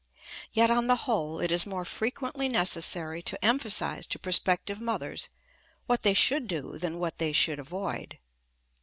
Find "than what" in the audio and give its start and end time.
6.79-7.19